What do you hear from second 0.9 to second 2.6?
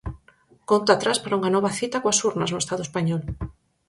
atrás para unha nova cita coas urnas